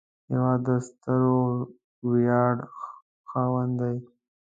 [0.31, 1.21] هېواد د ستر
[2.09, 2.55] ویاړ
[3.29, 3.97] خاوند دی